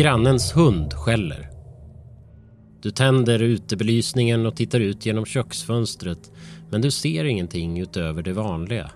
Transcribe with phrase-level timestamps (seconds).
[0.00, 1.50] grannens hund skäller.
[2.82, 6.32] Du tänder utebelysningen och tittar ut genom köksfönstret
[6.70, 8.90] men du ser ingenting utöver det vanliga.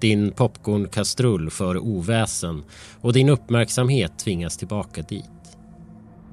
[0.00, 2.62] Din popcornkastrull för oväsen
[3.00, 5.58] och din uppmärksamhet tvingas tillbaka dit.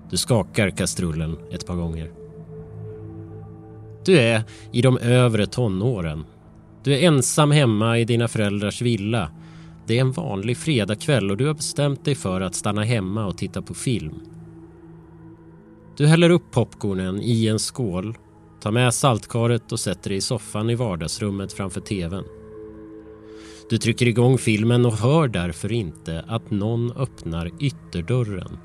[0.09, 2.11] Du skakar kastrullen ett par gånger.
[4.05, 6.25] Du är i de övre tonåren.
[6.83, 9.31] Du är ensam hemma i dina föräldrars villa.
[9.89, 13.37] Det är en vanlig fredagkväll och du har bestämt dig för att stanna hemma och
[13.37, 14.19] titta på film.
[15.97, 18.17] Du häller upp popcornen i en skål,
[18.61, 22.23] tar med saltkaret och sätter dig i soffan i vardagsrummet framför tvn.
[23.69, 28.57] Du trycker igång filmen och hör därför inte att någon öppnar ytterdörren.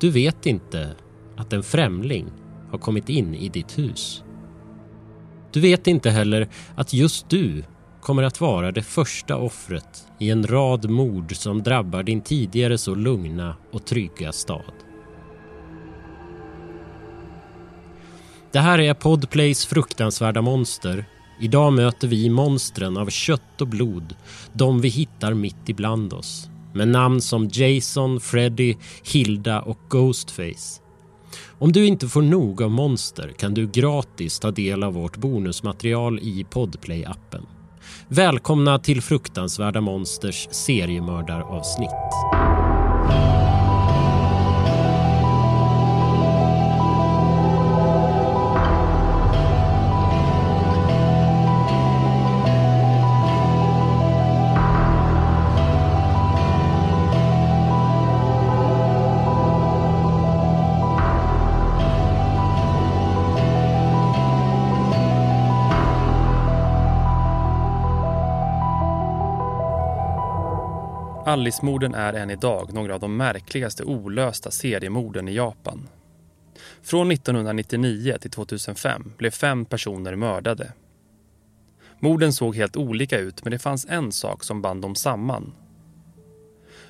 [0.00, 0.96] Du vet inte
[1.36, 2.26] att en främling
[2.70, 4.24] har kommit in i ditt hus.
[5.52, 7.64] Du vet inte heller att just du
[8.06, 12.94] kommer att vara det första offret i en rad mord som drabbar din tidigare så
[12.94, 14.72] lugna och trygga stad.
[18.52, 21.04] Det här är Podplays fruktansvärda monster.
[21.40, 24.14] Idag möter vi monstren av kött och blod,
[24.52, 26.48] de vi hittar mitt ibland oss.
[26.74, 28.74] Med namn som Jason, Freddy,
[29.12, 30.80] Hilda och Ghostface.
[31.58, 36.18] Om du inte får nog av monster kan du gratis ta del av vårt bonusmaterial
[36.18, 37.55] i Podplay-appen.
[38.08, 41.90] Välkomna till Fruktansvärda Monsters seriemördaravsnitt.
[71.26, 75.88] Alice-morden är än idag några av de märkligaste olösta seriemorden i Japan.
[76.82, 80.72] Från 1999 till 2005 blev fem personer mördade.
[82.00, 85.52] Morden såg helt olika ut men det fanns en sak som band dem samman.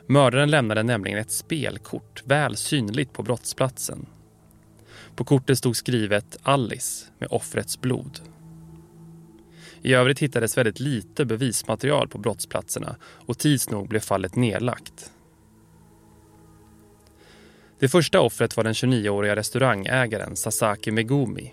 [0.06, 4.06] Mördaren lämnade nämligen ett spelkort väl synligt på brottsplatsen.
[5.14, 8.20] På kortet stod skrivet Alice med offrets blod.
[9.86, 15.10] I övrigt hittades väldigt lite bevismaterial på brottsplatserna och tids nog blev fallet nedlagt.
[17.78, 21.52] Det första offret var den 29-åriga restaurangägaren Sasaki Megumi.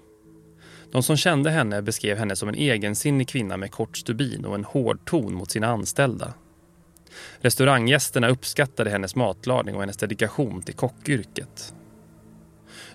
[0.91, 4.63] De som kände henne beskrev henne som en egensinnig kvinna med kort stubin och en
[4.63, 6.33] hård ton mot sina anställda.
[7.37, 11.73] Restauranggästerna uppskattade hennes matlagning och hennes dedikation till kockyrket.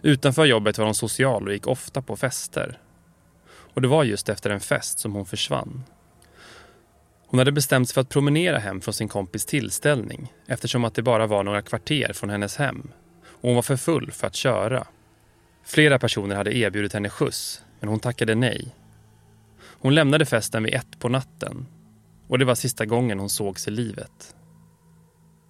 [0.03, 2.79] Utanför jobbet var hon social och gick ofta på fester.
[3.79, 5.85] Och det var just efter en fest som hon försvann.
[7.27, 11.03] Hon hade bestämt sig för att promenera hem från sin kompis tillställning eftersom att det
[11.03, 12.91] bara var några kvarter från hennes hem.
[13.27, 14.87] Och hon var för full för att köra.
[15.65, 18.75] Flera personer hade erbjudit henne skjuts, men hon tackade nej.
[19.61, 21.67] Hon lämnade festen vid ett på natten.
[22.29, 24.35] Och det var sista gången hon sågs i livet.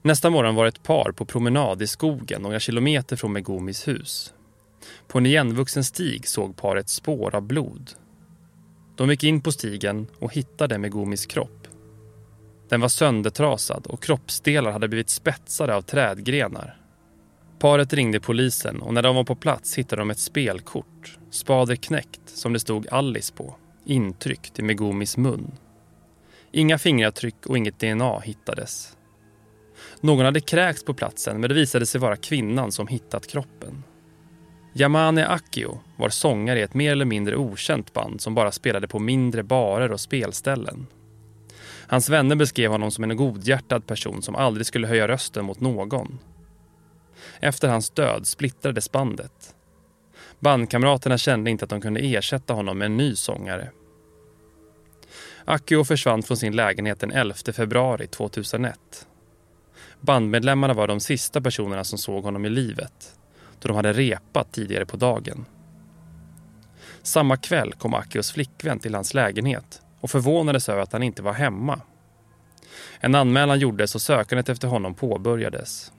[0.03, 4.35] Nästa morgon var ett par på promenad i skogen några kilometer från Megumis hus.
[5.07, 7.91] På en igenvuxen stig såg paret spår av blod
[8.99, 11.69] de gick in på stigen och hittade Megumis kropp.
[12.69, 16.77] Den var söndertrasad och kroppsdelar hade blivit spetsade av trädgrenar.
[17.59, 22.21] Paret ringde polisen och när de var på plats hittade de ett spelkort, spader knäckt,
[22.25, 23.55] som det stod Alice på,
[23.85, 25.53] intryckt i Megumis mun.
[26.53, 28.97] Inga fingeravtryck och inget DNA hittades.
[30.01, 33.85] Någon hade kräkts på platsen men det visade sig vara kvinnan som hittat kroppen.
[34.73, 38.99] Yamane Akio var sångare i ett mer eller mindre okänt band som bara spelade på
[38.99, 40.87] mindre barer och spelställen.
[41.87, 46.19] Hans vänner beskrev honom som en godhjärtad person som aldrig skulle höja rösten mot någon.
[47.41, 49.55] Efter hans död splittrades bandet.
[50.41, 53.71] Bandkamraterna kände inte att de kunde ersätta honom med en ny sångare.
[55.45, 59.07] Akio försvann från sin lägenhet den 11 februari 2001.
[60.01, 63.18] Bandmedlemmarna var de sista personerna som såg honom i livet
[63.61, 65.45] då de hade repat tidigare på dagen.
[67.03, 71.33] Samma kväll kom Akios flickvän till hans lägenhet och förvånades över att han inte var
[71.33, 71.81] hemma.
[73.01, 75.93] En anmälan gjordes och sökandet efter honom påbörjades.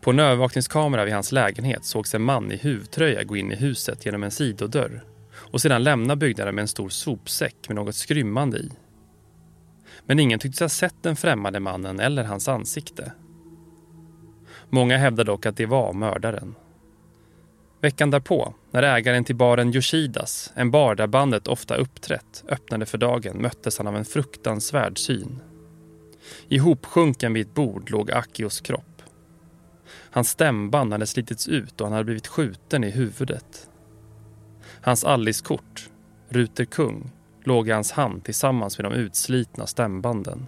[0.00, 4.06] På en övervakningskamera vid hans lägenhet sågs en man i huvtröja gå in i huset
[4.06, 5.04] genom en sidodörr
[5.36, 8.70] och sedan lämna byggnaden med en stor sopsäck med något skrymmande i.
[10.06, 13.12] Men ingen tycktes ha sett den främmande mannen eller hans ansikte.
[14.74, 16.54] Många hävdar dock att det var mördaren.
[17.80, 22.98] Veckan därpå, när ägaren till baren Yoshidas, en bar där bandet ofta uppträtt, öppnade för
[22.98, 25.40] dagen möttes han av en fruktansvärd syn.
[26.48, 29.02] Ihopsjunken vid ett bord låg Akios kropp.
[30.10, 33.68] Hans stämband hade slitits ut och han hade blivit skjuten i huvudet.
[34.80, 35.88] Hans Alice-kort,
[36.28, 37.10] Ruter Kung,
[37.44, 40.46] låg i hans hand tillsammans med de utslitna stämbanden.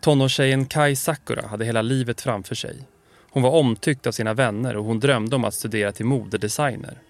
[0.00, 2.88] Tonårstjejen Kai Sakura hade hela livet framför sig.
[3.30, 7.02] Hon var omtyckt av sina vänner och hon drömde om att studera till modedesigner.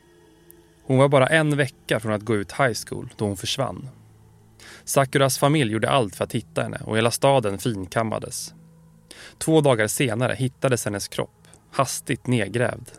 [0.83, 3.89] Hon var bara en vecka från att gå ut high school då hon försvann.
[4.85, 8.55] Sakuras familj gjorde allt för att hitta henne och hela staden finkammades.
[9.39, 12.91] Två dagar senare hittades hennes kropp, hastigt nedgrävd.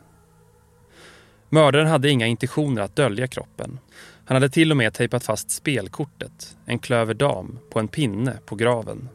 [1.49, 3.79] Mördaren hade inga intentioner att dölja kroppen.
[4.25, 8.55] Han hade till och med tejpat fast spelkortet, en klöver dam, på en pinne på
[8.55, 9.09] graven.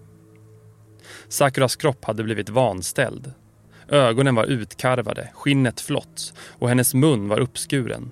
[1.28, 3.32] Sakuras kropp hade blivit vanställd.
[3.88, 8.10] Ögonen var utkarvade, skinnet flott och hennes mun var uppskuren.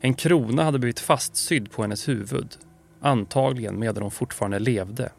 [0.00, 2.56] En krona hade blivit fastsydd på hennes huvud,
[3.00, 5.12] antagligen medan hon fortfarande levde.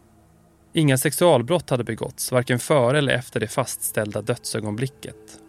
[0.73, 5.39] Inga sexualbrott hade begåtts, varken före eller efter det fastställda dödsögonblicket.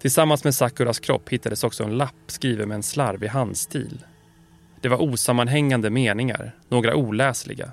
[0.00, 4.04] Tillsammans med Sakuras kropp hittades också en lapp skriven med en slarvig handstil.
[4.80, 7.72] Det var osammanhängande meningar, några oläsliga.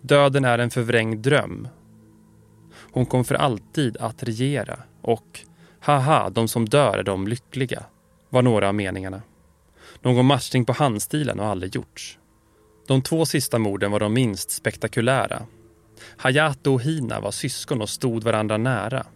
[0.00, 1.68] Döden är en förvrängd dröm.
[2.92, 5.40] Hon kom för alltid att regera och
[5.80, 7.84] haha, de som dör är de lyckliga,
[8.28, 9.22] var några av meningarna.
[10.02, 12.18] Någon matchning på handstilen har aldrig gjorts.
[12.86, 15.46] De två sista morden var de minst spektakulära.
[16.16, 19.06] Hayato och Hina var syskon och stod varandra nära.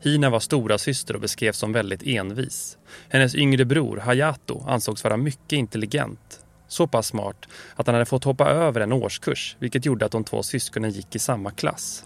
[0.00, 2.78] Hina var stora syster och beskrevs som väldigt envis.
[3.08, 6.40] Hennes yngre bror Hayato ansågs vara mycket intelligent.
[6.68, 10.24] Så pass smart att han hade fått hoppa över en årskurs vilket gjorde att de
[10.24, 12.04] två syskonen gick i samma klass.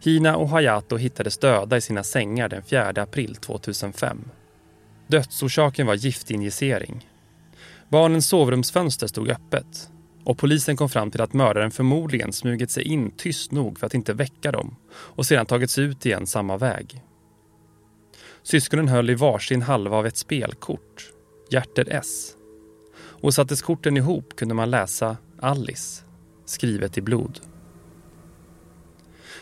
[0.00, 4.30] Hina och Hayato hittades döda i sina sängar den 4 april 2005.
[5.06, 7.08] Dödsorsaken var giftinjicering.
[7.88, 9.90] Barnens sovrumsfönster stod öppet
[10.24, 13.94] och polisen kom fram till att mördaren förmodligen smugit sig in tyst nog för att
[13.94, 17.02] inte väcka dem och sedan tagit sig ut igen samma väg.
[18.42, 21.12] Syskonen höll i varsin halva av ett spelkort,
[21.50, 22.37] hjärter S.
[23.20, 26.04] Och sattes korten ihop kunde man läsa Alice,
[26.44, 27.40] skrivet i blod.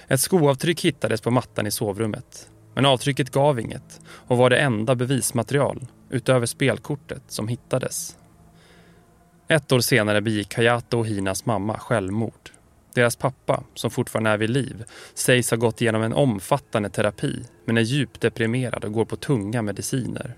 [0.08, 2.50] Ett skoavtryck hittades på mattan i sovrummet.
[2.74, 8.16] Men avtrycket gav inget och var det enda bevismaterial, utöver spelkortet, som hittades.
[9.48, 12.50] Ett år senare begick Hayato och Hinas mamma självmord.
[12.94, 14.84] Deras pappa, som fortfarande är vid liv,
[15.14, 19.62] sägs ha gått igenom en omfattande terapi men är djupt deprimerad och går på tunga
[19.62, 20.34] mediciner.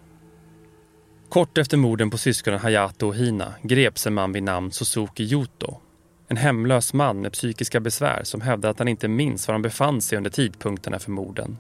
[1.28, 5.80] Kort efter morden på syskonen Hayato och Hina greps en man vid namn Suzuki Yuto.
[6.28, 10.00] En hemlös man med psykiska besvär som hävdade att han inte minns var han befann
[10.00, 11.58] sig under tidpunkterna för morden.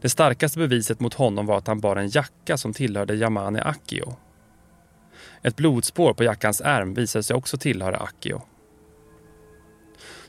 [0.00, 4.16] Det starkaste beviset mot honom var att han bar en jacka som tillhörde Yamane Akio.
[5.42, 8.42] Ett blodspår på jackans ärm visade sig också tillhöra Akio.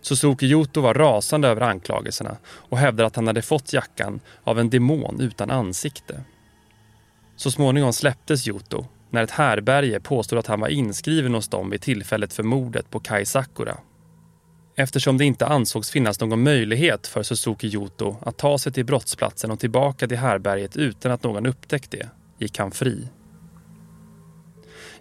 [0.01, 4.69] Suzuki Yuto var rasande över anklagelserna och hävdade att han hade fått jackan av en
[4.69, 6.23] demon utan ansikte.
[7.35, 11.81] Så småningom släpptes Yuto när ett härberge påstod att han var inskriven hos dem vid
[11.81, 13.77] tillfället för mordet på Kai Sakura.
[14.75, 19.51] Eftersom det inte ansågs finnas någon möjlighet för Suzuki Yuto att ta sig till brottsplatsen
[19.51, 23.07] och tillbaka till härberget utan att någon upptäckt det, gick han fri.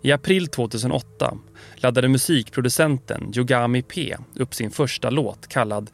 [0.02, 1.38] I april 2008
[1.76, 5.90] laddade musikproducenten Yogami P upp sin första låt kallad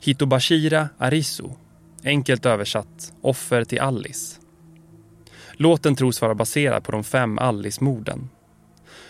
[0.00, 1.48] Hitobashira Arisu,
[2.04, 4.41] enkelt översatt Offer till Alice.
[5.52, 8.28] Låten tros vara baserad på de fem Alice-morden.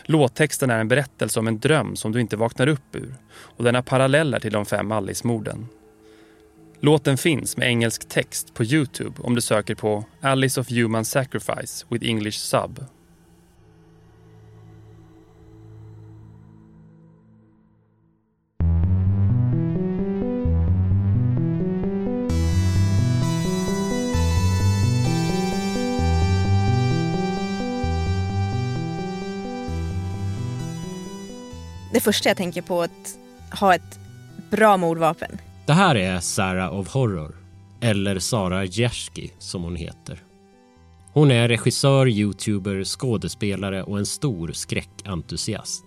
[0.05, 3.75] Låttexten är en berättelse om en dröm som du inte vaknar upp ur och den
[3.75, 5.69] har paralleller till de fem Alice-morden.
[6.81, 11.87] Låten finns med engelsk text på Youtube om du söker på Alice of Human Sacrifice
[11.89, 12.85] with English Sub.
[31.93, 33.19] Det första jag tänker på är att
[33.61, 33.99] ha ett
[34.51, 35.39] bra mordvapen.
[35.67, 37.37] Det här är Sarah of Horror,
[37.81, 40.23] eller Sara Jerski som hon heter.
[41.13, 45.85] Hon är regissör, youtuber, skådespelare och en stor skräckentusiast.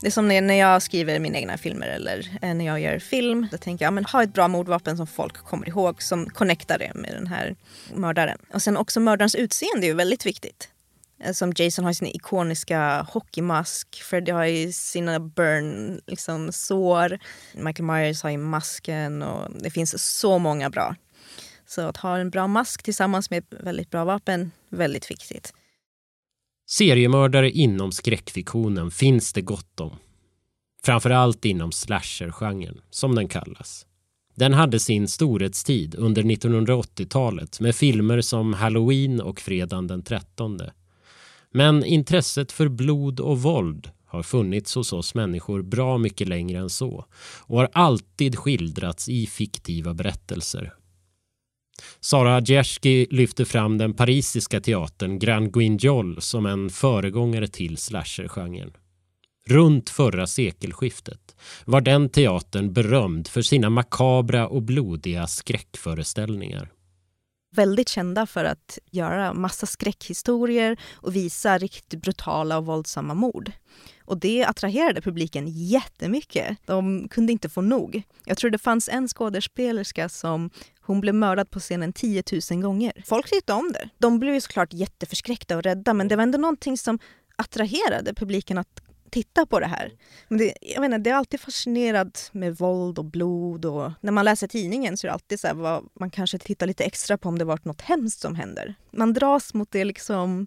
[0.00, 3.46] Det är som när jag skriver mina egna filmer eller eh, när jag gör film.
[3.50, 6.92] Då tänker jag, men ha ett bra mordvapen som folk kommer ihåg, som connectar det
[6.94, 7.56] med den här
[7.94, 8.38] mördaren.
[8.54, 10.68] Och sen också mördarens utseende är väldigt viktigt.
[11.24, 14.02] Eh, som Jason har sin ikoniska hockeymask.
[14.02, 17.18] Freddy har ju sina burn liksom, sår.
[17.54, 20.96] Michael Myers har ju masken och det finns så många bra.
[21.66, 25.52] Så att ha en bra mask tillsammans med väldigt bra vapen, väldigt viktigt.
[26.70, 29.96] Seriemördare inom skräckfiktionen finns det gott om.
[30.82, 33.86] Framförallt inom slasher-genren, som den kallas.
[34.34, 40.60] Den hade sin storhetstid under 1980-talet med filmer som Halloween och Fredagen den 13.
[41.52, 46.70] Men intresset för blod och våld har funnits hos oss människor bra mycket längre än
[46.70, 47.04] så
[47.40, 50.74] och har alltid skildrats i fiktiva berättelser.
[52.00, 58.72] Sara Adjerski lyfter fram den parisiska teatern Grand Guignol som en föregångare till slashergenren.
[59.46, 66.70] Runt förra sekelskiftet var den teatern berömd för sina makabra och blodiga skräckföreställningar.
[67.52, 73.52] Väldigt kända för att göra massa skräckhistorier och visa riktigt brutala och våldsamma mord.
[74.04, 76.58] Och det attraherade publiken jättemycket.
[76.66, 78.02] De kunde inte få nog.
[78.24, 83.02] Jag tror det fanns en skådespelerska som hon blev mördad på scenen 10 000 gånger.
[83.06, 83.88] Folk tyckte om det.
[83.98, 86.98] De blev såklart jätteförskräckta och rädda men det var ändå någonting som
[87.36, 89.92] attraherade publiken att titta på det här.
[90.28, 94.24] Men det, jag menar, det är alltid fascinerat med våld och blod och när man
[94.24, 97.28] läser tidningen så är det alltid så här, vad, man kanske tittar lite extra på
[97.28, 98.74] om det varit något hemskt som händer.
[98.90, 100.46] Man dras mot det liksom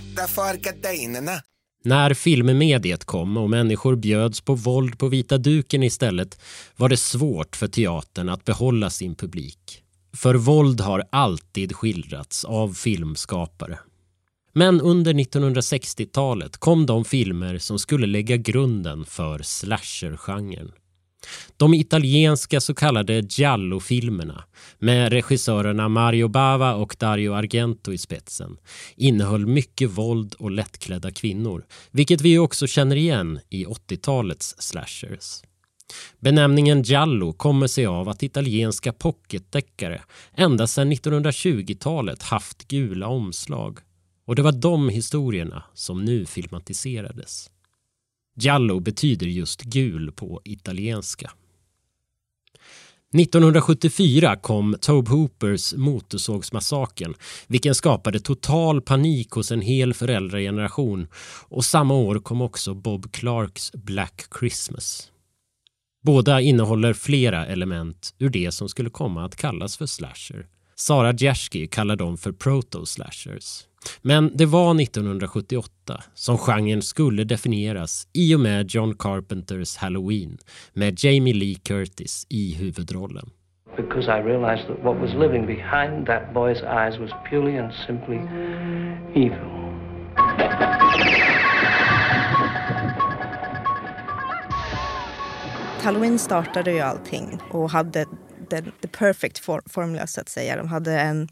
[0.15, 1.41] Därför för gardinerna.
[1.83, 6.39] När filmmediet kom och människor bjöds på våld på vita duken istället
[6.75, 9.83] var det svårt för teatern att behålla sin publik.
[10.13, 13.79] För våld har alltid skildrats av filmskapare.
[14.53, 20.71] Men under 1960-talet kom de filmer som skulle lägga grunden för slasher-genren.
[21.57, 24.43] De italienska så kallade giallo-filmerna
[24.79, 28.57] med regissörerna Mario Bava och Dario Argento i spetsen
[28.95, 35.41] innehöll mycket våld och lättklädda kvinnor, vilket vi också känner igen i 80-talets slashers.
[36.19, 40.01] Benämningen giallo kommer sig av att italienska pocketdeckare
[40.35, 43.79] ända sedan 1920-talet haft gula omslag
[44.25, 47.49] och det var de historierna som nu filmatiserades.
[48.35, 51.31] Giallo betyder just gul på italienska.
[53.13, 57.13] 1974 kom Tobe Hoopers Motorsågsmassakern
[57.47, 61.07] vilken skapade total panik hos en hel föräldrageneration
[61.49, 65.11] och samma år kom också Bob Clarks Black Christmas.
[66.03, 70.47] Båda innehåller flera element ur det som skulle komma att kallas för slasher.
[70.81, 73.63] Sara Djersky kallar dem för proto-slashers.
[74.01, 80.37] Men det var 1978 som genren skulle definieras i och med John Carpenters Halloween
[80.73, 83.29] med Jamie Lee Curtis i huvudrollen.
[83.77, 88.17] Because I realized that what was living behind that boy's eyes was purely and simply
[89.15, 89.61] evil.
[95.83, 98.05] Halloween startade ju allting och hade
[98.51, 100.55] the, the perfect for, formula så att säga.
[100.55, 101.27] De hade en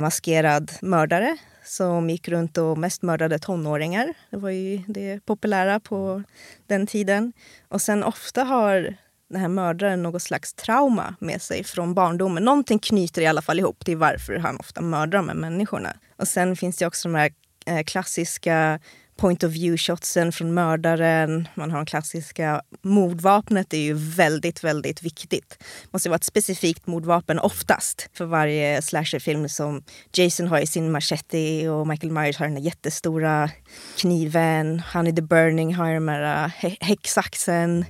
[0.00, 4.14] maskerad mördare som gick runt och mest mördade tonåringar.
[4.30, 6.22] Det var ju det populära på
[6.66, 7.32] den tiden.
[7.68, 8.96] Och sen ofta har
[9.28, 12.44] den här mördaren något slags trauma med sig från barndomen.
[12.44, 15.96] Någonting knyter i alla fall ihop till varför han ofta mördar de här människorna.
[16.16, 17.30] Och sen finns det också de här
[17.66, 18.80] eh, klassiska
[19.20, 21.48] point of view-shotsen från mördaren.
[21.54, 23.74] Man har de klassiska mordvapnet.
[23.74, 25.56] Är ju väldigt, väldigt viktigt.
[25.58, 30.92] Det måste vara ett specifikt mordvapen oftast för varje slasherfilm som Jason har i sin
[30.92, 33.50] machete och Michael Myers har den där jättestora
[33.96, 34.82] kniven.
[34.92, 37.84] Honey the Burning har den där äh, häcksaxen.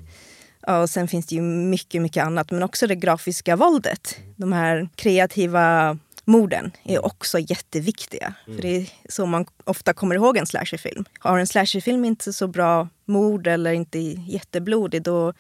[0.67, 2.51] och sen finns det ju mycket, mycket annat.
[2.51, 4.17] Men också det grafiska våldet.
[4.37, 5.99] De här kreativa
[6.31, 7.05] morden är mm.
[7.05, 8.35] också jätteviktiga.
[8.47, 8.57] Mm.
[8.57, 11.05] För det är så man ofta kommer ihåg en slasherfilm.
[11.19, 15.33] Har en slasherfilm inte så bra mord eller inte jätteblodig då,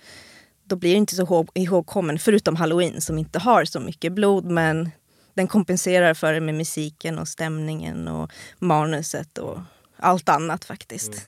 [0.64, 2.18] då blir det inte så ihågkommen.
[2.18, 4.90] Förutom Halloween som inte har så mycket blod men
[5.34, 9.58] den kompenserar för det med musiken och stämningen och manuset och
[9.96, 11.12] allt annat faktiskt.
[11.12, 11.22] Mm.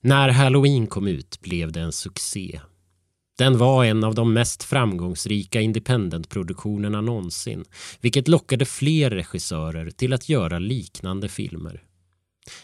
[0.00, 2.60] När Halloween kom ut blev det en succé
[3.42, 7.64] den var en av de mest framgångsrika independentproduktionerna någonsin
[8.00, 11.82] vilket lockade fler regissörer till att göra liknande filmer.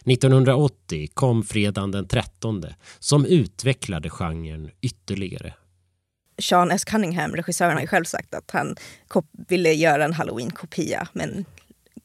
[0.05, 2.65] 1980 kom Fredagen den 13
[2.99, 5.55] som utvecklade genren ytterligare.
[6.39, 6.85] Sean S.
[6.85, 8.77] Cunningham, regissören, har ju själv sagt att han
[9.49, 11.45] ville göra en halloween-kopia men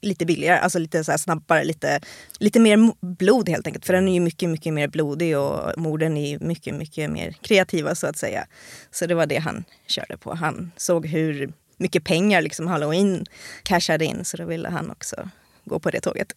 [0.04, 2.00] lite billigare, alltså lite så här snabbare, lite,
[2.40, 3.86] lite mer blod helt enkelt.
[3.86, 7.32] För den är ju mycket, mycket mer blodig och morden är ju mycket, mycket mer
[7.42, 8.48] kreativa så att säga.
[8.92, 10.36] Så det var det han körde på.
[10.36, 13.26] Han såg hur mycket pengar liksom Halloween
[13.64, 15.30] cashade in så då ville han också
[15.66, 16.34] gå på det tåget.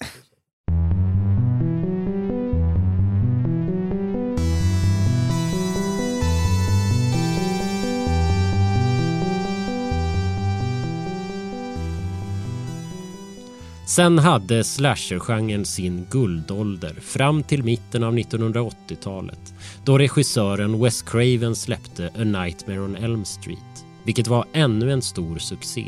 [13.87, 22.07] Sen hade slashergenren sin guldålder fram till mitten av 1980-talet då regissören Wes Craven släppte
[22.07, 25.87] A Nightmare on Elm Street, vilket var ännu en stor succé.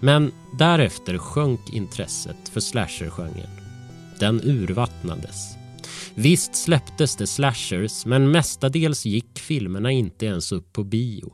[0.00, 3.50] Men därefter sjönk intresset för slashergenren.
[4.18, 5.56] Den urvattnades.
[6.14, 11.32] Visst släpptes det slashers, men mestadels gick filmerna inte ens upp på bio.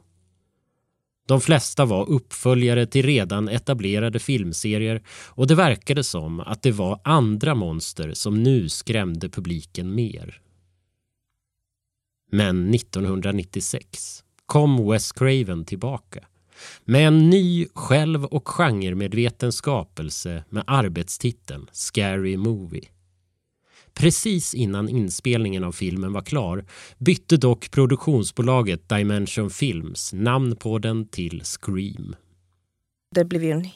[1.29, 7.01] De flesta var uppföljare till redan etablerade filmserier och det verkade som att det var
[7.05, 10.41] andra monster som nu skrämde publiken mer.
[12.31, 16.25] Men 1996 kom Wes Craven tillbaka
[16.85, 22.89] med en ny själv och genremedveten skapelse med arbetstiteln Scary Movie.
[23.99, 26.65] Precis innan inspelningen av filmen var klar
[26.99, 32.17] bytte dock produktionsbolaget Dimension Films namn på den till Scream.
[33.15, 33.69] Det blev ju en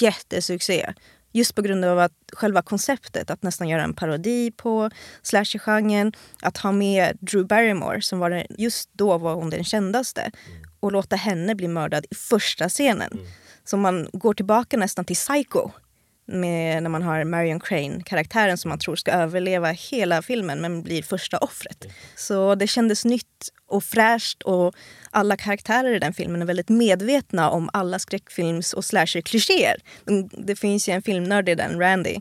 [0.00, 0.92] jättesuccé.
[1.32, 4.90] Just på grund av att själva konceptet, att nästan göra en parodi på
[5.22, 6.12] slashergenren,
[6.42, 10.30] att ha med Drew Barrymore, som var den, just då var hon den kändaste,
[10.80, 13.18] och låta henne bli mördad i första scenen.
[13.64, 15.70] Så man går tillbaka nästan till Psycho,
[16.26, 21.02] med, när man har Marion Crane-karaktären som man tror ska överleva hela filmen men blir
[21.02, 21.86] första offret.
[22.16, 24.74] Så det kändes nytt och fräscht och
[25.10, 29.76] alla karaktärer i den filmen är väldigt medvetna om alla skräckfilms och slasher-klichéer.
[30.30, 32.16] Det finns ju en filmnörd i den, Randy,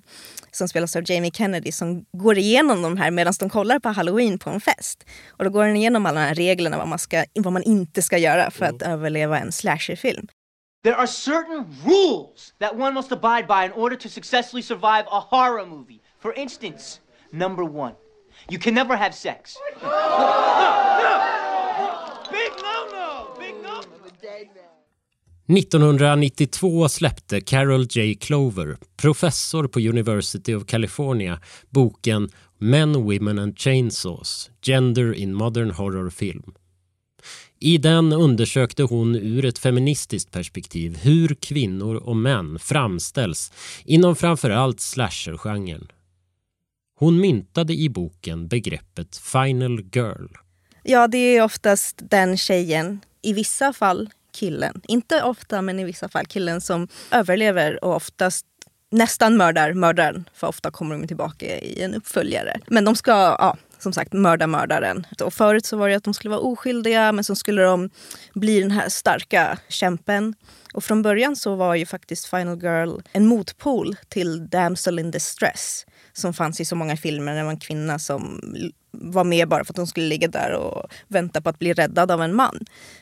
[0.51, 4.39] som spelas av Jamie Kennedy som går igenom de här medan de kollar på halloween
[4.39, 5.05] på en fest.
[5.29, 8.01] Och då går den igenom alla de här reglerna vad man, ska, vad man inte
[8.01, 10.27] ska göra för att överleva en slasherfilm.
[10.83, 15.19] There are certain rules that one must abide by in order to successfully survive a
[15.19, 16.01] horror movie.
[16.19, 17.00] For instance,
[17.31, 17.96] number one,
[18.50, 19.57] you can never have sex.
[22.31, 23.27] Big no-no!
[23.39, 23.81] Big no!
[25.48, 28.15] 1992 släppte Carol J.
[28.15, 36.09] Clover, professor på University of California, boken Men, Women and Chainsaws– Gender in Modern Horror
[36.09, 36.53] Film.
[37.63, 43.51] I den undersökte hon ur ett feministiskt perspektiv hur kvinnor och män framställs
[43.85, 45.87] inom framförallt slashergenren.
[46.99, 50.27] Hon myntade i boken begreppet final girl.
[50.83, 56.09] Ja, det är oftast den tjejen, i vissa fall killen, inte ofta men i vissa
[56.09, 58.45] fall killen som överlever och oftast
[58.91, 60.29] nästan mördar mördaren.
[60.33, 62.59] För ofta kommer de tillbaka i en uppföljare.
[62.67, 65.07] Men de ska, ja, som sagt, mörda mördaren.
[65.22, 67.89] Och förut så var det att de skulle vara oskyldiga men så skulle de
[68.33, 70.35] bli den här starka kämpen.
[70.74, 75.85] Och från början så var ju faktiskt Final Girl en motpol till Damsel in Distress
[76.13, 77.35] som fanns i så många filmer.
[77.35, 78.39] Det var en kvinna som
[78.91, 82.11] var med bara för att hon skulle ligga där och vänta på att bli räddad
[82.11, 82.59] av en man.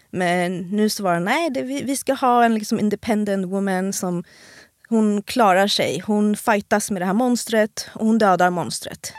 [0.10, 3.94] Men nu så var det nej, det, vi, vi ska ha en liksom independent woman
[3.94, 4.24] som
[4.90, 6.04] hon klarar sig.
[6.06, 9.14] Hon fightas med det här monstret och hon dödar monstret.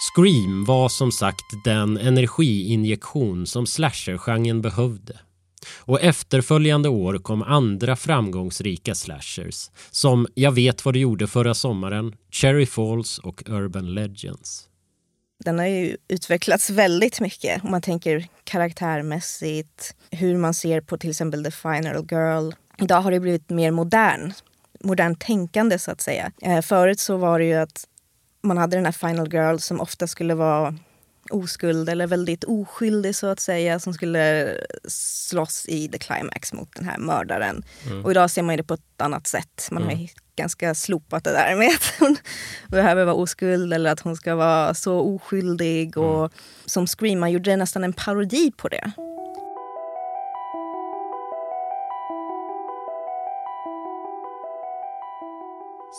[0.00, 5.18] Scream var som sagt den energiinjektion som slashergenren behövde.
[5.78, 12.14] Och efterföljande år kom andra framgångsrika slashers som Jag vet vad du gjorde förra sommaren,
[12.30, 14.68] Cherry Falls och Urban Legends.
[15.44, 21.10] Den har ju utvecklats väldigt mycket om man tänker karaktärmässigt, hur man ser på till
[21.10, 22.52] exempel The Final Girl.
[22.78, 24.32] Idag har det blivit mer modern,
[24.84, 26.32] modern tänkande så att säga.
[26.42, 27.86] Eh, förut så var det ju att
[28.42, 30.74] man hade den här Final Girl som ofta skulle vara
[31.30, 34.54] oskuld eller väldigt oskyldig så att säga som skulle
[34.88, 37.64] slåss i the climax mot den här mördaren.
[37.86, 38.04] Mm.
[38.04, 39.68] Och idag ser man det på ett annat sätt.
[39.70, 40.02] Man har Mm.
[40.02, 42.16] ju ganska slopat det där med att hon
[42.68, 45.98] behöver vara oskuld eller att hon ska vara så oskyldig.
[45.98, 46.32] Och
[46.66, 48.92] som Scream, man gjorde nästan en parodi på det.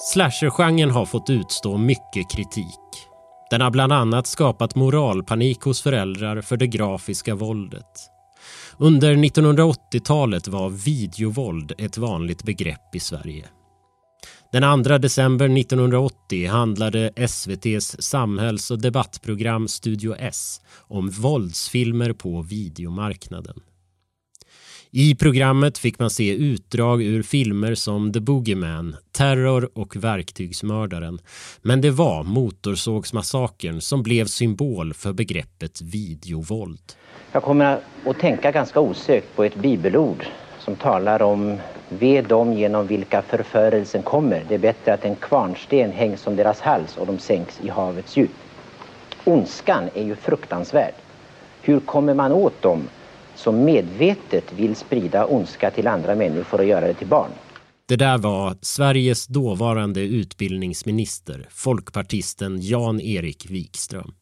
[0.04, 2.80] Slashergenren har fått utstå mycket kritik.
[3.50, 7.86] Den har bland annat skapat moralpanik hos föräldrar för det grafiska våldet.
[8.78, 13.46] Under 1980-talet var videovåld ett vanligt begrepp i Sverige.
[14.52, 23.60] Den 2 december 1980 handlade SVTs samhälls och debattprogram Studio S om våldsfilmer på videomarknaden.
[24.94, 31.20] I programmet fick man se utdrag ur filmer som The Boogeyman, Terror och Verktygsmördaren.
[31.62, 36.80] Men det var Motorsågsmassakern som blev symbol för begreppet videovåld.
[37.32, 40.26] Jag kommer att tänka ganska osökt på ett bibelord
[40.60, 41.58] som talar om
[41.90, 44.44] Ve dem genom vilka förförelsen kommer.
[44.48, 48.18] Det är bättre att en kvarnsten hängs om deras hals och de sänks i havets
[48.18, 48.32] djup.
[49.24, 50.94] Ondskan är ju fruktansvärd.
[51.62, 52.88] Hur kommer man åt dem
[53.42, 57.32] som medvetet vill sprida ondska till andra människor och göra det till barn?
[57.86, 64.14] Det där var Sveriges dåvarande utbildningsminister, folkpartisten Jan-Erik Wikström.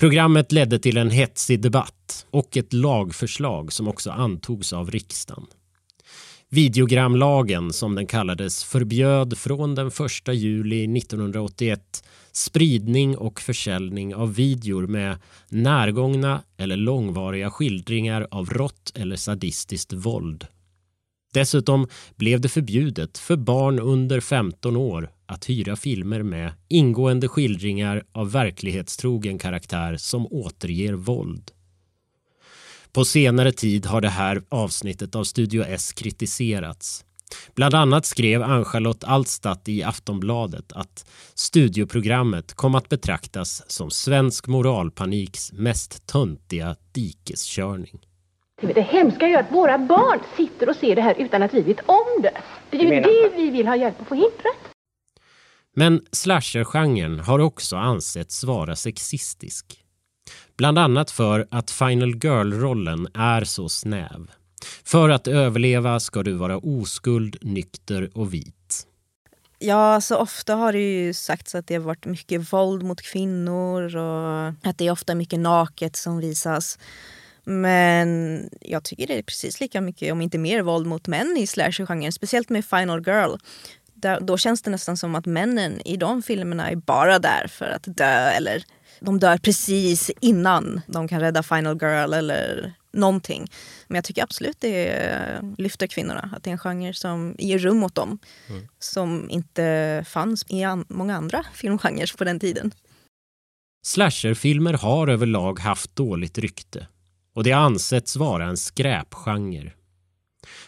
[0.00, 5.46] Programmet ledde till en hetsig debatt och ett lagförslag som också antogs av riksdagen.
[6.48, 9.94] Videogramlagen, som den kallades, förbjöd från den 1
[10.34, 15.18] juli 1981 spridning och försäljning av videor med
[15.48, 20.46] närgångna eller långvariga skildringar av rått eller sadistiskt våld.
[21.32, 28.04] Dessutom blev det förbjudet för barn under 15 år att hyra filmer med ingående skildringar
[28.12, 31.50] av verklighetstrogen karaktär som återger våld.
[32.92, 37.04] På senare tid har det här avsnittet av Studio S kritiserats.
[37.54, 45.52] Bland annat skrev Ann-Charlotte Alstadt i Aftonbladet att studioprogrammet kom att betraktas som svensk moralpaniks
[45.52, 48.00] mest töntiga dikeskörning.
[48.74, 51.80] Det hemska är att våra barn sitter och ser det här utan att vi vet
[51.86, 52.40] om det.
[52.70, 54.50] Det är ju det vi vill ha hjälp att förhindra.
[55.76, 59.78] Men slashergenren har också ansetts vara sexistisk.
[60.56, 64.30] Bland annat för att Final Girl-rollen är så snäv.
[64.84, 68.86] För att överleva ska du vara oskuld, nykter och vit.
[69.58, 73.96] Ja, så ofta har det ju sagts att det har varit mycket våld mot kvinnor
[73.96, 76.78] och att det är ofta mycket naket som visas.
[77.44, 81.46] Men jag tycker det är precis lika mycket, om inte mer, våld mot män i
[81.46, 83.36] slasher-genren, Speciellt med Final Girl.
[83.94, 87.66] Där, då känns det nästan som att männen i de filmerna är bara där för
[87.66, 88.64] att dö eller
[89.00, 93.46] de dör precis innan de kan rädda Final Girl eller någonting.
[93.88, 96.30] Men jag tycker absolut det lyfter kvinnorna.
[96.32, 98.18] Att det är en genre som ger rum åt dem.
[98.48, 98.68] Mm.
[98.78, 102.72] Som inte fanns i an många andra filmgenrer på den tiden.
[103.84, 106.86] Slasherfilmer har överlag haft dåligt rykte.
[107.34, 109.72] Och det ansetts vara en skräpgenre.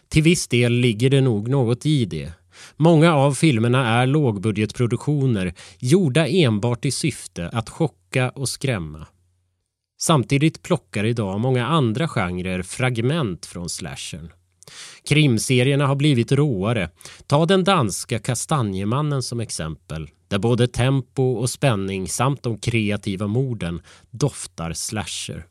[0.09, 2.33] Till viss del ligger det nog något i det.
[2.77, 9.07] Många av filmerna är lågbudgetproduktioner gjorda enbart i syfte att chocka och skrämma.
[10.07, 14.33] Samtidigt plockar idag många andra genrer fragment från slashern.
[15.09, 16.91] Krimserierna har blivit råare.
[17.27, 23.83] Ta den danska Kastanjemannen som exempel där både tempo och spänning samt de kreativa morden
[24.11, 25.47] doftar slasher.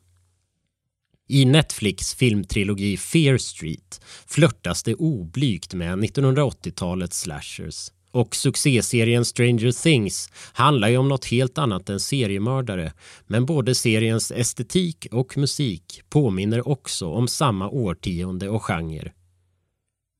[1.28, 7.90] I Netflix filmtrilogi Fear Street flörtas det oblygt med 1980-talets slashers.
[8.14, 12.92] Och succéserien Stranger Things handlar ju om något helt annat än seriemördare.
[13.26, 19.12] Men både seriens estetik och musik påminner också om samma årtionde och genre.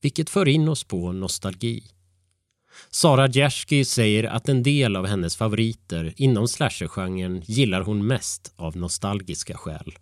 [0.02, 1.82] Vilket för in oss på nostalgi.
[2.90, 8.76] Sara Djersky säger att en del av hennes favoriter inom slashergenren gillar hon mest av
[8.76, 9.94] nostalgiska skäl.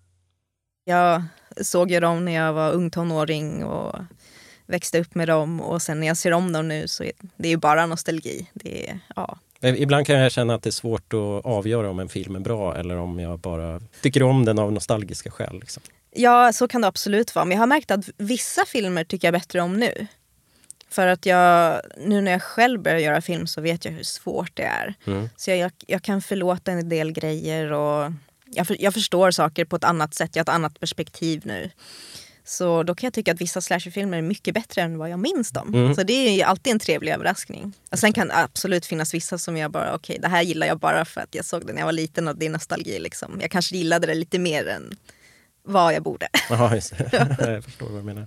[0.85, 1.23] Jag
[1.63, 3.95] såg ju dem när jag var ung tonåring och
[4.73, 7.49] växte upp med dem och sen när jag ser om dem nu så är det
[7.49, 8.47] ju bara nostalgi.
[8.53, 9.39] Det är, ja.
[9.61, 12.77] Ibland kan jag känna att det är svårt att avgöra om en film är bra
[12.77, 15.59] eller om jag bara tycker om den av nostalgiska skäl.
[15.61, 15.83] Liksom.
[16.15, 17.45] Ja, så kan det absolut vara.
[17.45, 20.07] Men jag har märkt att vissa filmer tycker jag bättre om nu.
[20.91, 24.51] För att jag, nu när jag själv börjar göra film så vet jag hur svårt
[24.55, 24.95] det är.
[25.07, 25.29] Mm.
[25.37, 28.13] Så jag, jag, kan förlåta en del grejer och
[28.47, 30.37] jag, jag förstår saker på ett annat sätt.
[30.37, 31.71] Jag har ett annat perspektiv nu.
[32.45, 35.51] Så då kan jag tycka att vissa slasherfilmer är mycket bättre än vad jag minns
[35.51, 35.75] dem.
[35.75, 35.95] Mm.
[35.95, 37.73] Så det är ju alltid en trevlig överraskning.
[37.91, 40.67] Och sen kan det absolut finnas vissa som jag bara, okej okay, det här gillar
[40.67, 42.99] jag bara för att jag såg det när jag var liten och det är nostalgi
[42.99, 43.39] liksom.
[43.41, 44.97] Jag kanske gillade det lite mer än
[45.65, 46.29] vad jag borde.
[46.51, 47.09] Aha, just det.
[47.53, 48.27] jag förstår vad du menar.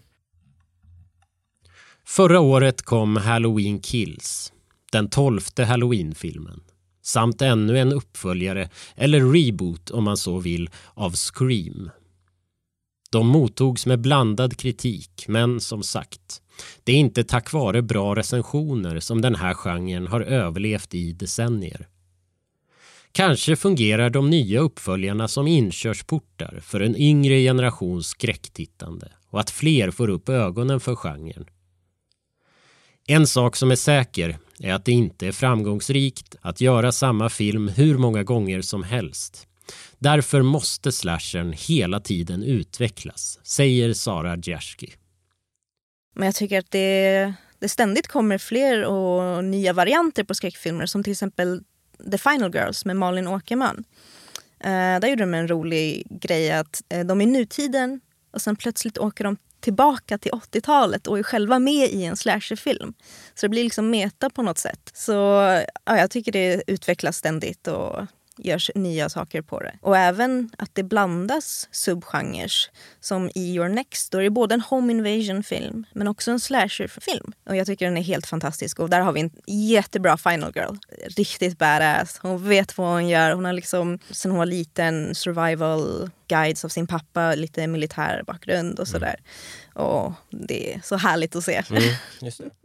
[2.08, 4.54] Förra året kom Halloween Kills,
[4.92, 6.62] den tolfte Halloween-filmen
[7.06, 11.90] samt ännu en uppföljare, eller reboot om man så vill, av Scream.
[13.16, 16.42] De mottogs med blandad kritik, men som sagt,
[16.84, 21.88] det är inte tack vare bra recensioner som den här genren har överlevt i decennier.
[23.12, 29.92] Kanske fungerar de nya uppföljarna som inkörsportar för en yngre generations skräcktittande och att fler
[29.92, 31.46] får upp ögonen för genren.
[33.08, 37.68] En sak som är säker är att det inte är framgångsrikt att göra samma film
[37.68, 39.48] hur många gånger som helst.
[40.00, 44.94] Därför måste slashern hela tiden utvecklas, säger Sara Djerski.
[46.16, 51.04] Men jag tycker att det, det ständigt kommer fler och nya varianter på skräckfilmer som
[51.04, 51.64] till exempel
[52.12, 53.84] The Final Girls med Malin Åkerman.
[54.66, 58.56] Uh, där gjorde de en rolig grej att uh, de är i nutiden och sen
[58.56, 62.94] plötsligt åker de tillbaka till 80-talet och är själva med i en slasherfilm.
[63.36, 64.92] Så det blir liksom meta på något sätt.
[64.94, 65.12] Så
[65.86, 68.06] ja, jag tycker det utvecklas ständigt och
[68.38, 69.78] görs nya saker på det.
[69.82, 72.70] Och även att det blandas subgenres.
[73.00, 77.32] Som i Your Next, då är det både en home invasion-film men också en slasher-film.
[77.46, 78.80] Och jag tycker den är helt fantastisk.
[78.80, 80.76] Och där har vi en jättebra final girl.
[81.18, 82.20] Riktigt badass.
[82.22, 83.32] Hon vet vad hon gör.
[83.32, 88.80] Hon har liksom, sen hon var liten, survival guides av sin pappa, lite militär bakgrund
[88.80, 89.16] och sådär.
[89.76, 89.88] Mm.
[89.88, 91.64] Och det är så härligt att se.
[91.70, 91.84] Mm,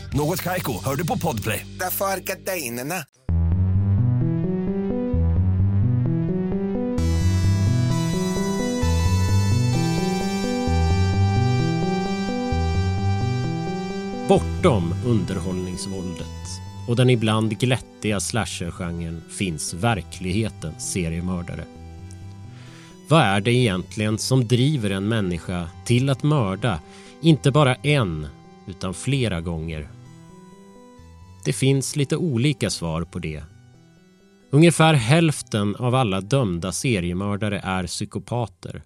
[0.13, 1.65] Något Kaiko, hör du på Podplay.
[1.79, 2.95] Därför är gardinerna.
[14.27, 16.27] Bortom underhållningsvåldet
[16.87, 21.63] och den ibland glättiga slashergenren finns verklighetens seriemördare.
[23.09, 26.79] Vad är det egentligen som driver en människa till att mörda
[27.21, 28.27] inte bara en
[28.67, 30.00] utan flera gånger?
[31.45, 33.43] Det finns lite olika svar på det.
[34.49, 38.83] Ungefär hälften av alla dömda seriemördare är psykopater.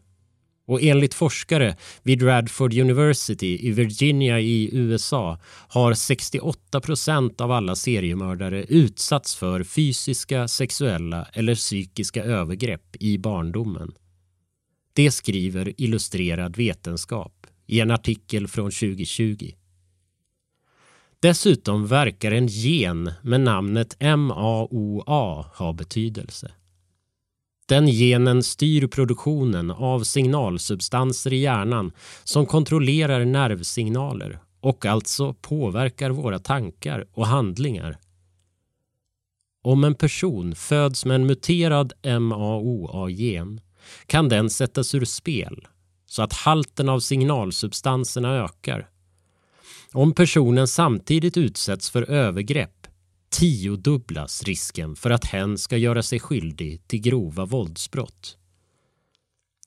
[0.67, 7.75] Och enligt forskare vid Radford University i Virginia i USA har 68 procent av alla
[7.75, 13.91] seriemördare utsatts för fysiska, sexuella eller psykiska övergrepp i barndomen.
[14.93, 19.51] Det skriver Illustrerad vetenskap i en artikel från 2020.
[21.19, 26.51] Dessutom verkar en gen med namnet MAOA ha betydelse.
[27.67, 31.91] Den genen styr produktionen av signalsubstanser i hjärnan
[32.23, 37.97] som kontrollerar nervsignaler och alltså påverkar våra tankar och handlingar.
[39.63, 43.61] Om en person föds med en muterad MAOA-gen
[44.05, 45.67] kan den sättas ur spel
[46.05, 48.89] så att halten av signalsubstanserna ökar.
[49.95, 52.87] Om personen samtidigt utsätts för övergrepp
[53.29, 58.37] tiodubblas risken för att hen ska göra sig skyldig till grova våldsbrott.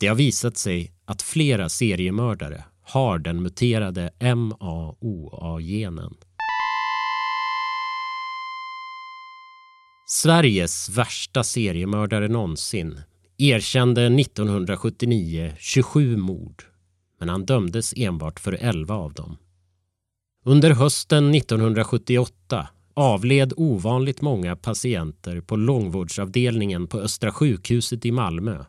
[0.01, 6.15] Det har visat sig att flera seriemördare har den muterade MAOA-genen.
[10.09, 13.01] Sveriges värsta seriemördare någonsin
[13.39, 16.63] erkände 1979 27 mord
[17.21, 19.37] men han dömdes enbart för 11 av dem.
[20.49, 28.65] Under hösten 1978 avled ovanligt många patienter på långvårdsavdelningen på Östra sjukhuset i Malmö.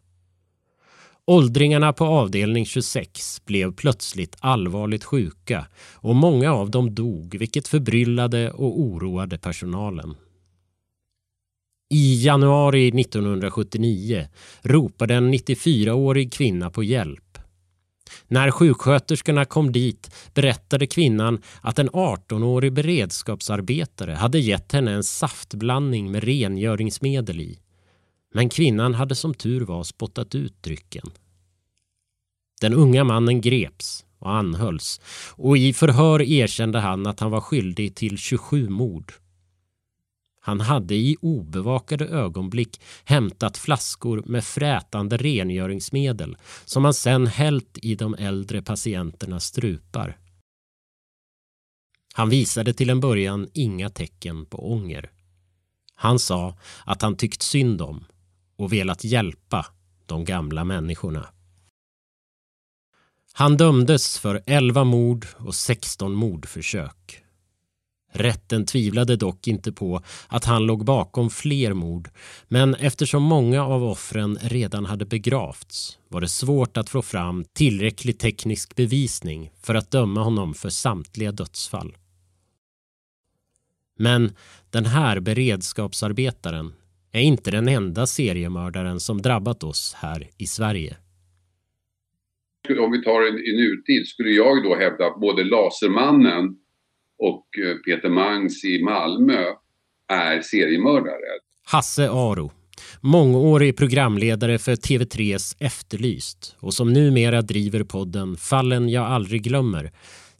[1.25, 8.51] Åldringarna på avdelning 26 blev plötsligt allvarligt sjuka och många av dem dog vilket förbryllade
[8.51, 10.15] och oroade personalen.
[11.89, 14.27] I januari 1979
[14.61, 17.28] ropade en 94-årig kvinna på hjälp.
[18.31, 26.11] När sjuksköterskorna kom dit berättade kvinnan att en 18-årig beredskapsarbetare hade gett henne en saftblandning
[26.11, 27.59] med rengöringsmedel i.
[28.33, 31.11] Men kvinnan hade som tur var spottat ut drycken.
[32.61, 37.95] Den unga mannen greps och anhölls och i förhör erkände han att han var skyldig
[37.95, 39.13] till 27 mord.
[40.49, 47.95] Han hade i obevakade ögonblick hämtat flaskor med frätande rengöringsmedel som han sen hällt i
[47.95, 50.17] de äldre patienternas strupar.
[52.13, 55.12] Han visade till en början inga tecken på ånger.
[55.95, 58.05] Han sa att han tyckt synd om
[58.55, 59.65] och velat hjälpa
[60.05, 61.27] de gamla människorna.
[63.33, 67.23] Han dömdes för 11 mord och 16 mordförsök
[68.12, 72.10] Rätten tvivlade dock inte på att han låg bakom fler mord
[72.48, 78.19] men eftersom många av offren redan hade begravts var det svårt att få fram tillräcklig
[78.19, 81.98] teknisk bevisning för att döma honom för samtliga dödsfall.
[83.98, 84.32] Men
[84.69, 86.74] den här beredskapsarbetaren
[87.12, 90.98] är inte den enda seriemördaren som drabbat oss här i Sverige.
[92.80, 96.56] om vi tar i nutid, skulle jag då hävda att både Lasermannen
[97.19, 99.43] och eh, Peter Mangs i Malmö
[100.12, 101.39] är seriemördare.
[101.65, 102.51] Hasse Aro,
[103.01, 109.91] mångårig programledare för TV3s Efterlyst och som numera driver podden Fallen jag aldrig glömmer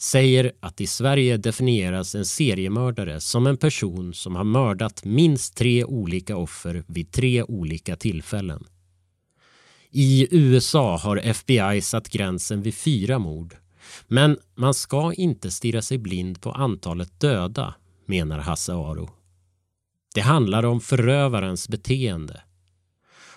[0.02, 5.84] säger att i Sverige definieras en seriemördare som en person som har mördat minst tre
[5.84, 8.64] olika offer vid tre olika tillfällen.
[9.92, 13.56] I USA har FBI satt gränsen vid fyra mord.
[14.08, 17.76] Men man ska inte stirra sig blind på antalet döda,
[18.06, 19.10] menar Hasse Aro.
[20.16, 22.42] Det handlar om förövarens beteende.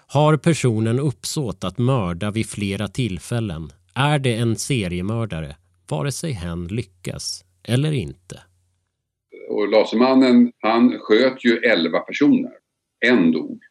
[0.06, 5.56] Har personen uppsåt att mörda vid flera tillfällen är det en seriemördare
[5.88, 8.42] vare sig hen lyckas eller inte.
[9.48, 12.52] Och Lasermannen, han sköt ju 11 personer.
[13.00, 13.62] En dog.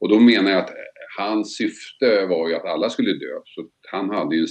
[0.00, 0.70] Och då menar jag att
[1.18, 3.34] hans syfte var ju att alla skulle dö.
[3.44, 4.46] Så han hade ju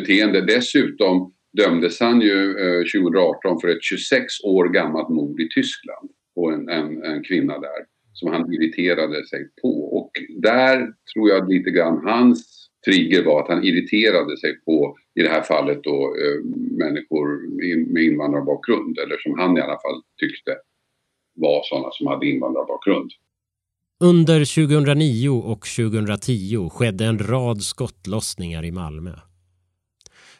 [0.00, 0.40] beteende.
[0.40, 6.50] Dessutom dömdes han ju eh, 2018 för ett 26 år gammalt mord i Tyskland på
[6.50, 7.80] en, en, en kvinna där
[8.12, 9.72] som han irriterade sig på.
[9.98, 10.10] Och
[10.42, 10.76] där
[11.12, 15.42] tror jag lite grann hans trigger var att han irriterade sig på, i det här
[15.42, 16.38] fallet då, eh,
[16.84, 17.28] människor
[17.92, 18.98] med invandrarbakgrund.
[18.98, 20.56] Eller som han i alla fall tyckte
[21.34, 23.10] var sådana som hade invandrarbakgrund.
[24.04, 29.10] Under 2009 och 2010 skedde en rad skottlossningar i Malmö.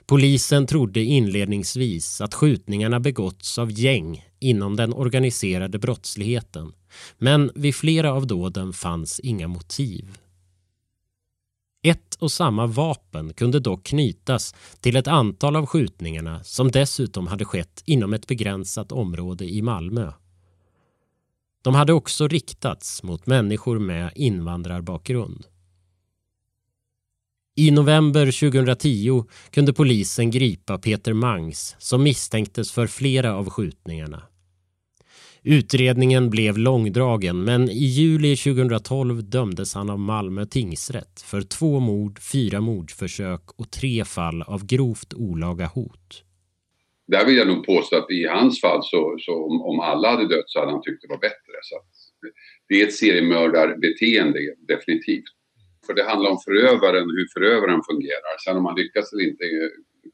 [0.08, 6.72] Polisen trodde inledningsvis att skjutningarna begåtts av gäng inom den organiserade brottsligheten
[7.18, 10.18] men vid flera av dåden fanns inga motiv.
[11.82, 17.44] Ett och samma vapen kunde dock knytas till ett antal av skjutningarna som dessutom hade
[17.44, 20.12] skett inom ett begränsat område i Malmö.
[21.62, 25.46] De hade också riktats mot människor med invandrarbakgrund.
[27.58, 34.22] I november 2010 kunde polisen gripa Peter Mangs som misstänktes för flera av skjutningarna.
[35.42, 42.18] Utredningen blev långdragen men i juli 2012 dömdes han av Malmö tingsrätt för två mord,
[42.32, 46.24] fyra mordförsök och tre fall av grovt olaga hot.
[47.06, 50.28] Där vill jag nog påstå att i hans fall så, så om, om, alla hade
[50.28, 51.54] dött så hade han tyckt det var bättre.
[51.62, 51.76] Så
[52.68, 55.37] det är ett seriemördarbeteende definitivt.
[55.88, 58.34] För det handlar om förövaren, hur förövaren fungerar.
[58.44, 59.70] Sen om man lyckas eller inte eh,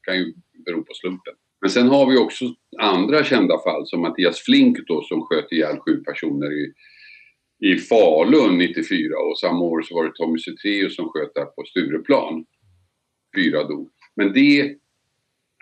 [0.07, 0.35] kan ju
[0.67, 1.35] bero på slumpen.
[1.61, 2.45] Men sen har vi också
[2.81, 6.73] andra kända fall som Mattias Flink då som sköt ihjäl sju personer i,
[7.69, 11.65] i Falun 94 och samma år så var det Tommy Zethraeus som sköt där på
[11.65, 12.45] Stureplan.
[13.37, 13.91] Fyra dog.
[14.17, 14.77] Men det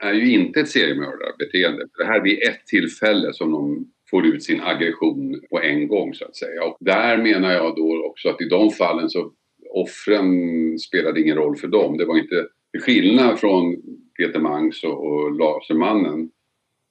[0.03, 1.88] är ju inte ett seriemördarbeteende.
[1.98, 6.25] Det här blir ett tillfälle som de får ut sin aggression på en gång så
[6.25, 6.64] att säga.
[6.64, 9.33] Och där menar jag då också att i de fallen så
[9.74, 11.96] offren spelade ingen roll för dem.
[11.96, 13.76] Det var inte till skillnad från
[14.18, 16.30] Peter Mangs och, och Lasermannen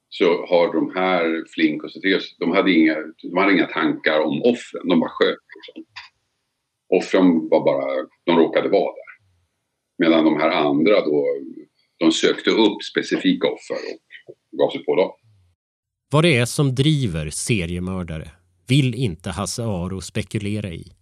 [0.10, 4.42] så har de här Flink och Zethraeus de hade inga, de hade inga tankar om
[4.42, 5.38] offren, de bara sköt.
[5.56, 5.86] Liksom.
[6.90, 9.12] Offren var bara, de råkade vara där.
[9.98, 11.26] Medan de här andra då,
[11.98, 13.78] de sökte upp specifika offer
[14.28, 15.12] och gav sig på dem.
[16.12, 18.30] Vad det är som driver seriemördare
[18.68, 21.01] vill inte Hasse Aro spekulera i.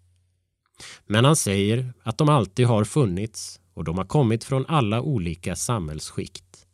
[1.05, 5.55] Men han säger att de alltid har funnits och de har kommit från alla olika
[5.55, 6.65] samhällsskikt.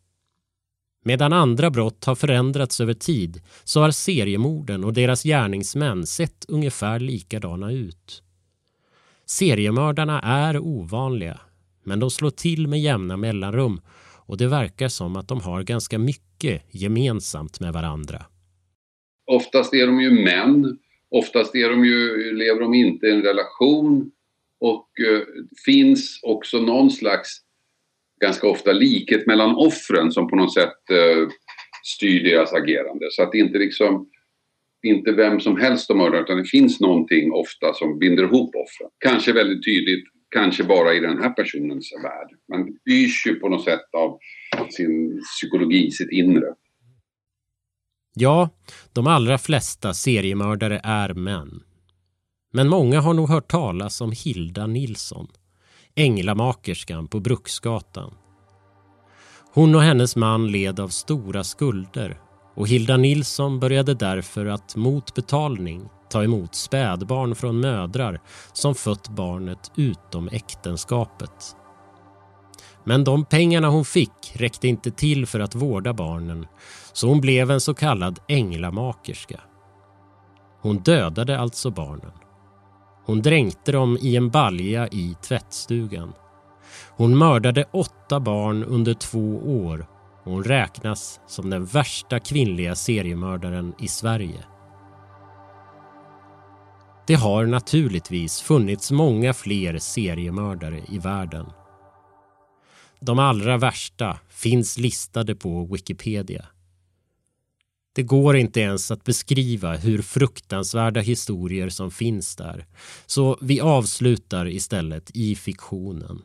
[1.04, 7.00] Medan andra brott har förändrats över tid så har seriemorden och deras gärningsmän sett ungefär
[7.00, 8.24] likadana ut.
[9.26, 11.40] Seriemördarna är ovanliga,
[11.84, 13.82] men de slår till med jämna mellanrum
[14.26, 18.26] och det verkar som att de har ganska mycket gemensamt med varandra.
[19.32, 20.78] Oftast är de ju män,
[21.12, 24.12] oftast är de ju, lever de inte i en relation
[24.60, 25.22] och eh,
[25.66, 27.42] finns också någon slags
[28.22, 31.28] ganska ofta likhet mellan offren som på något sätt eh,
[31.84, 33.08] styr deras agerande.
[33.12, 34.10] Så att det inte liksom
[34.84, 38.90] inte vem som helst de mördar utan det finns någonting ofta som binder ihop offren.
[39.00, 42.30] Kanske väldigt tydligt, kanske bara i den här personens värld.
[42.52, 44.18] Man styrs ju på något sätt av
[44.70, 46.48] sin psykologi, sitt inre.
[48.18, 48.50] Ja,
[48.94, 51.64] de allra flesta seriemördare är män.
[52.54, 55.28] Men många har nog hört talas om Hilda Nilsson,
[55.96, 58.14] änglamakerskan på Bruksgatan.
[59.54, 62.20] Hon och hennes man led av stora skulder
[62.56, 68.22] och Hilda Nilsson började därför att mot betalning ta emot spädbarn från mödrar
[68.54, 71.56] som fött barnet utom äktenskapet.
[72.86, 76.48] Men de pengarna hon fick räckte inte till för att vårda barnen
[76.94, 79.42] så hon blev en så kallad änglamakerska.
[80.62, 82.12] Hon dödade alltså barnen.
[83.06, 86.14] Hon dränkte dem i en balja i tvättstugan.
[86.90, 89.88] Hon mördade åtta barn under två år
[90.24, 94.46] och hon räknas som den värsta kvinnliga seriemördaren i Sverige.
[97.08, 101.46] Det har naturligtvis funnits många fler seriemördare i världen.
[103.06, 106.46] De allra värsta finns listade på Wikipedia.
[107.96, 112.66] Det går inte ens att beskriva hur fruktansvärda historier som finns där.
[113.06, 116.22] Så vi avslutar istället i fiktionen.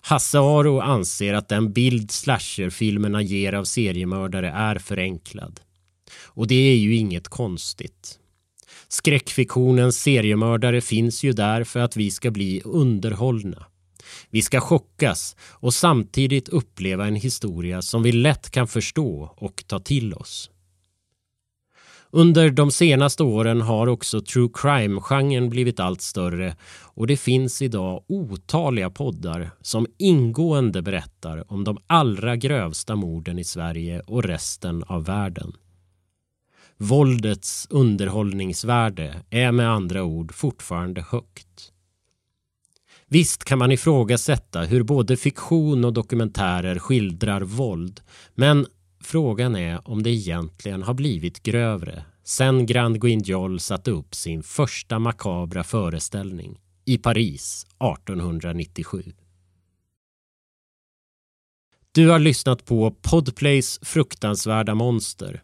[0.00, 5.60] Hasse Aro anser att den bild slasherfilmerna ger av seriemördare är förenklad.
[6.24, 8.18] Och det är ju inget konstigt.
[8.88, 13.66] Skräckfiktionens seriemördare finns ju där för att vi ska bli underhållna.
[14.30, 19.78] Vi ska chockas och samtidigt uppleva en historia som vi lätt kan förstå och ta
[19.78, 20.50] till oss.
[22.10, 28.04] Under de senaste åren har också true crime-genren blivit allt större och det finns idag
[28.08, 35.04] otaliga poddar som ingående berättar om de allra grövsta morden i Sverige och resten av
[35.04, 35.52] världen.
[36.76, 41.72] Våldets underhållningsvärde är med andra ord fortfarande högt.
[43.10, 48.00] Visst kan man ifrågasätta hur både fiktion och dokumentärer skildrar våld
[48.34, 48.66] men
[49.00, 54.98] frågan är om det egentligen har blivit grövre sen Grand Guignol satte upp sin första
[54.98, 59.02] makabra föreställning i Paris 1897.
[61.92, 65.42] Du har lyssnat på Podplays fruktansvärda monster.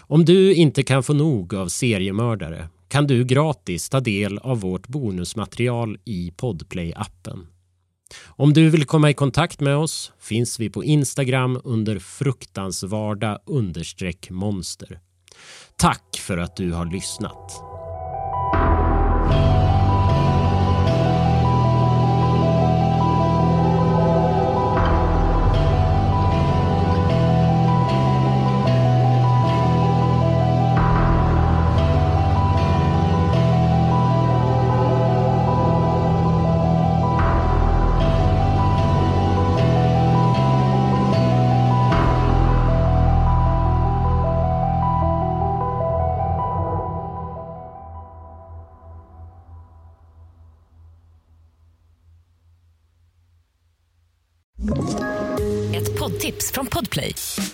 [0.00, 4.88] Om du inte kan få nog av seriemördare kan du gratis ta del av vårt
[4.88, 7.46] bonusmaterial i Podplay-appen.
[8.26, 13.38] Om du vill komma i kontakt med oss finns vi på Instagram under fruktansvarda
[14.30, 15.00] monster.
[15.76, 17.71] Tack för att du har lyssnat.